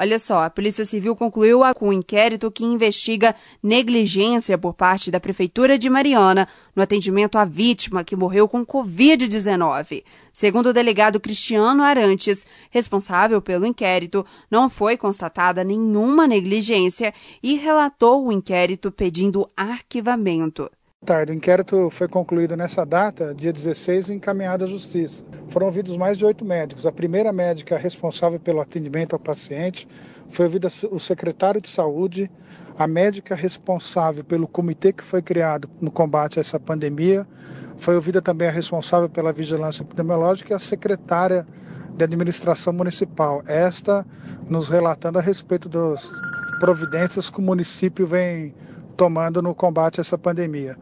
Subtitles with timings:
[0.00, 5.18] Olha só, a Polícia Civil concluiu com um inquérito que investiga negligência por parte da
[5.18, 10.04] Prefeitura de Mariana no atendimento à vítima que morreu com Covid-19.
[10.32, 17.12] Segundo o delegado Cristiano Arantes, responsável pelo inquérito, não foi constatada nenhuma negligência
[17.42, 20.70] e relatou o inquérito pedindo arquivamento.
[21.04, 21.32] Tarde.
[21.32, 25.24] O inquérito foi concluído nessa data, dia 16, e encaminhado à Justiça.
[25.46, 26.84] Foram ouvidos mais de oito médicos.
[26.84, 29.88] A primeira médica responsável pelo atendimento ao paciente
[30.28, 32.30] foi ouvida o secretário de Saúde,
[32.76, 37.26] a médica responsável pelo comitê que foi criado no combate a essa pandemia,
[37.78, 41.46] foi ouvida também a responsável pela vigilância epidemiológica e a secretária
[41.96, 43.42] de administração municipal.
[43.46, 44.04] Esta
[44.46, 46.10] nos relatando a respeito das
[46.58, 48.52] providências que o município vem
[48.98, 50.76] tomando no combate a essa pandemia.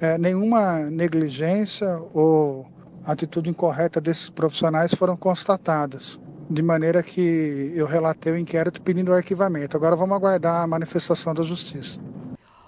[0.00, 2.66] É, nenhuma negligência ou
[3.04, 9.14] atitude incorreta desses profissionais foram constatadas, de maneira que eu relatei o inquérito pedindo o
[9.14, 9.76] arquivamento.
[9.76, 12.00] Agora vamos aguardar a manifestação da Justiça.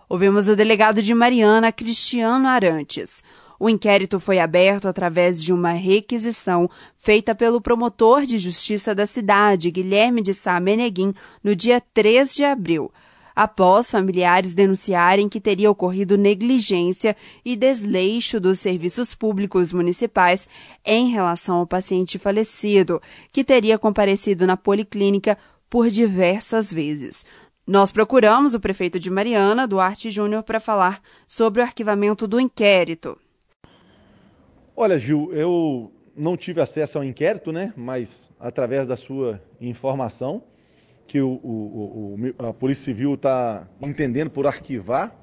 [0.09, 3.23] Ouvimos o delegado de Mariana, Cristiano Arantes.
[3.59, 9.73] O inquérito foi aberto através de uma requisição feita pelo promotor de justiça da cidade,
[9.73, 12.93] Guilherme de Sá Meneguim, no dia 3 de abril
[13.39, 17.15] após familiares denunciarem que teria ocorrido negligência
[17.45, 20.49] e desleixo dos serviços públicos municipais
[20.85, 23.01] em relação ao paciente falecido,
[23.33, 25.39] que teria comparecido na policlínica
[25.71, 27.25] por diversas vezes.
[27.65, 33.17] Nós procuramos o prefeito de Mariana, Duarte Júnior, para falar sobre o arquivamento do inquérito.
[34.75, 37.73] Olha, Gil, eu não tive acesso ao inquérito, né?
[37.77, 40.43] Mas através da sua informação,
[41.09, 45.17] que o, o, o, a Polícia Civil está entendendo por arquivar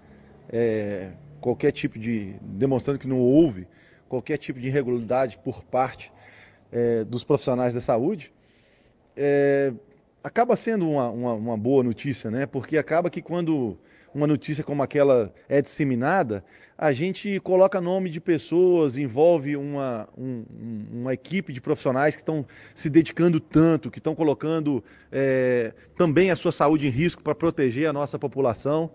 [0.49, 2.35] é, qualquer tipo de.
[2.41, 3.67] demonstrando que não houve
[4.09, 6.11] qualquer tipo de irregularidade por parte
[6.71, 8.33] é, dos profissionais da saúde,
[9.15, 9.71] é,
[10.23, 12.47] acaba sendo uma, uma, uma boa notícia, né?
[12.47, 13.77] Porque acaba que quando
[14.15, 16.41] uma notícia como aquela é disseminada,
[16.77, 20.45] a gente coloca nome de pessoas, envolve uma, um,
[20.89, 24.81] uma equipe de profissionais que estão se dedicando tanto, que estão colocando
[25.11, 28.89] é, também a sua saúde em risco para proteger a nossa população.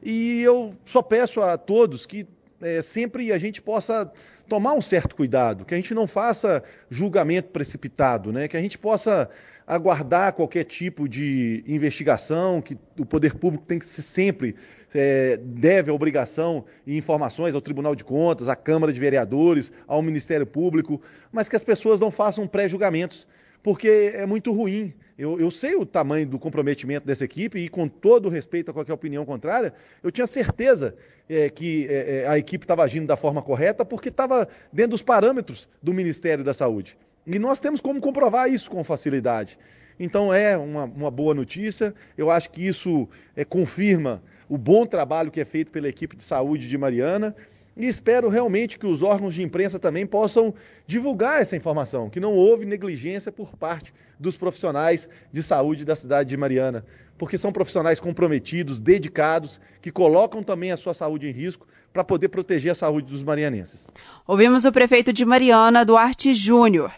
[0.00, 2.24] E eu só peço a todos que
[2.62, 4.10] é, sempre a gente possa
[4.48, 8.48] tomar um certo cuidado, que a gente não faça julgamento precipitado, né?
[8.48, 9.28] que a gente possa
[9.66, 14.56] aguardar qualquer tipo de investigação, que o poder público tem que ser sempre
[14.94, 20.02] é, deve a obrigação e informações ao Tribunal de Contas, à Câmara de Vereadores, ao
[20.02, 21.00] Ministério Público,
[21.30, 23.26] mas que as pessoas não façam pré-julgamentos,
[23.62, 24.92] porque é muito ruim.
[25.16, 28.92] Eu, eu, sei o tamanho do comprometimento dessa equipe e, com todo respeito a qualquer
[28.92, 30.96] opinião contrária, eu tinha certeza
[31.28, 35.02] é, que é, é a equipe estava agindo da forma correta porque estava dentro dos
[35.02, 36.96] parâmetros do Ministério da Saúde.
[37.26, 39.58] E nós temos como comprovar isso com facilidade.
[39.98, 41.94] Então é uma, uma boa notícia.
[42.16, 46.24] Eu acho que isso é, confirma o bom trabalho que é feito pela equipe de
[46.24, 47.34] saúde de Mariana.
[47.76, 50.54] E espero realmente que os órgãos de imprensa também possam
[50.86, 56.28] divulgar essa informação, que não houve negligência por parte dos profissionais de saúde da cidade
[56.28, 56.84] de Mariana,
[57.16, 62.28] porque são profissionais comprometidos, dedicados, que colocam também a sua saúde em risco para poder
[62.28, 63.90] proteger a saúde dos marianenses.
[64.26, 66.92] Ouvimos o prefeito de Mariana, Duarte Júnior.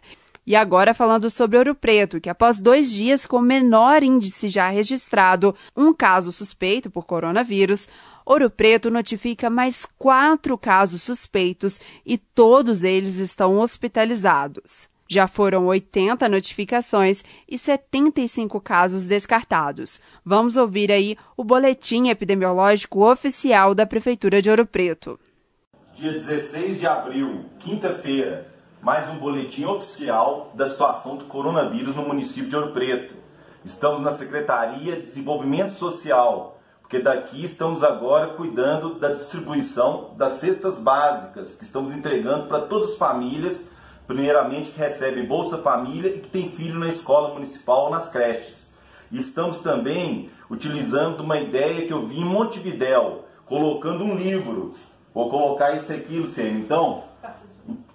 [0.47, 5.55] E agora falando sobre Ouro Preto, que após dois dias com menor índice já registrado,
[5.75, 7.89] um caso suspeito por coronavírus,
[8.27, 14.89] Ouro Preto notifica mais quatro casos suspeitos e todos eles estão hospitalizados.
[15.09, 20.01] Já foram 80 notificações e 75 casos descartados.
[20.25, 25.19] Vamos ouvir aí o boletim epidemiológico oficial da Prefeitura de Ouro Preto.
[25.95, 28.54] Dia 16 de abril, quinta-feira,
[28.85, 33.15] mais um boletim oficial da situação do coronavírus no município de Ouro Preto.
[33.65, 40.77] Estamos na Secretaria de Desenvolvimento Social, porque daqui estamos agora cuidando da distribuição das cestas
[40.77, 43.67] básicas que estamos entregando para todas as famílias,
[44.07, 48.71] primeiramente que recebem Bolsa Família e que têm filho na escola municipal ou nas creches.
[49.11, 54.75] E estamos também utilizando uma ideia que eu vi em Montevidéu, colocando um livro.
[55.15, 56.59] Vou colocar isso aqui, Luciano.
[56.59, 57.14] Então,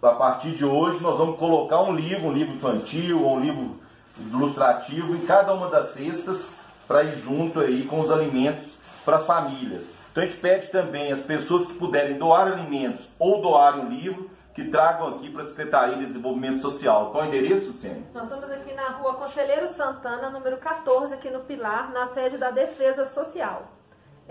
[0.02, 3.80] a partir de hoje nós vamos colocar um livro, um livro infantil ou um livro
[4.18, 6.54] ilustrativo em cada uma das cestas
[6.88, 9.94] para ir junto aí com os alimentos para as famílias.
[10.12, 14.30] Então a gente pede também as pessoas que puderem doar alimentos ou doar um livro
[14.54, 17.12] que tragam aqui para a Secretaria de Desenvolvimento Social.
[17.12, 18.06] Qual é o endereço, Luciane?
[18.14, 22.52] Nós estamos aqui na rua Conselheiro Santana, número 14, aqui no Pilar, na sede da
[22.52, 23.79] Defesa Social.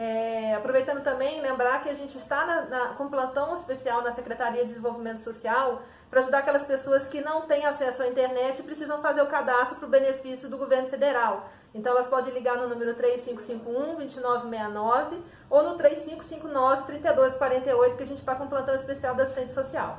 [0.01, 4.13] É, aproveitando também, lembrar que a gente está na, na, com um plantão especial na
[4.13, 8.63] Secretaria de Desenvolvimento Social para ajudar aquelas pessoas que não têm acesso à internet e
[8.63, 11.49] precisam fazer o cadastro para o benefício do governo federal.
[11.75, 15.19] Então elas podem ligar no número 3551-2969
[15.51, 19.99] ou no 3559-3248, que a gente está com um plantão especial da assistente social.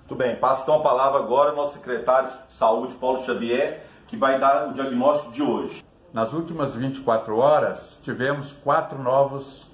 [0.00, 4.18] Muito bem, passo então a palavra agora ao nosso secretário de Saúde, Paulo Xavier, que
[4.18, 5.82] vai dar o diagnóstico de hoje.
[6.12, 9.66] Nas últimas 24 horas, tivemos quatro novos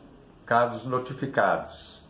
[0.45, 2.03] casos notificados.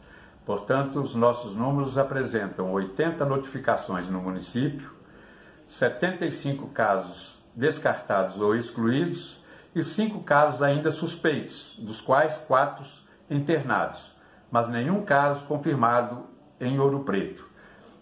[0.46, 4.90] Portanto, os nossos números apresentam 80 notificações no município,
[5.66, 9.40] 75 casos descartados ou excluídos
[9.74, 12.84] e 5 casos ainda suspeitos, dos quais 4
[13.30, 14.14] internados,
[14.50, 16.26] mas nenhum caso confirmado
[16.60, 17.48] em Ouro Preto.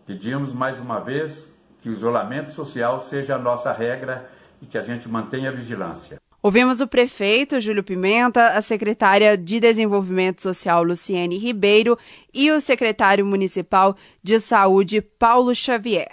[0.07, 1.49] Pedimos mais uma vez
[1.81, 4.31] que o isolamento social seja a nossa regra
[4.63, 6.19] e que a gente mantenha a vigilância.
[6.43, 11.99] Ouvimos o prefeito Júlio Pimenta, a secretária de Desenvolvimento Social Luciene Ribeiro
[12.33, 16.11] e o secretário municipal de Saúde Paulo Xavier.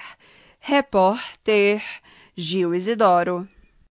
[0.60, 1.82] Repórter
[2.36, 3.48] Gil Isidoro.